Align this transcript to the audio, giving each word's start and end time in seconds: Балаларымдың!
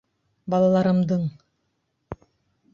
Балаларымдың! 0.53 1.29